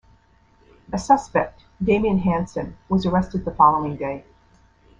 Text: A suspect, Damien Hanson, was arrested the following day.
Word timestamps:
A 0.91 0.97
suspect, 0.97 1.61
Damien 1.79 2.17
Hanson, 2.17 2.75
was 2.89 3.05
arrested 3.05 3.45
the 3.45 3.51
following 3.53 3.97
day. 3.97 4.23